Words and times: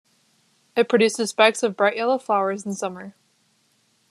It 0.75 0.89
produces 0.89 1.29
spikes 1.29 1.61
of 1.61 1.77
bright 1.77 1.95
yellow 1.95 2.17
flowers 2.17 2.65
in 2.65 2.73
summer. 2.73 3.13